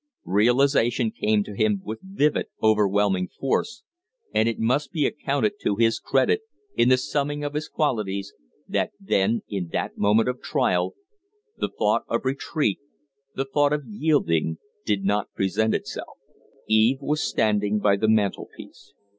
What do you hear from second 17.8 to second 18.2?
the